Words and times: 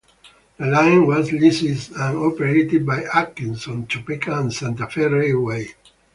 The 0.57 0.65
line 0.65 1.05
was 1.05 1.31
leased 1.31 1.91
and 1.91 2.17
operated 2.17 2.87
by 2.87 3.01
the 3.01 3.15
Atchison, 3.15 3.85
Topeka 3.85 4.35
and 4.35 4.51
Santa 4.51 4.87
Fe 4.87 5.05
Railway. 5.05 5.75